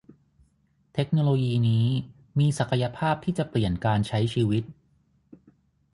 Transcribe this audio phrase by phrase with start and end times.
[0.93, 1.85] เทคโนโลยีนี้
[2.39, 4.63] มีศักยภาพที่จะเปลี่ยนการใช้ชีวิต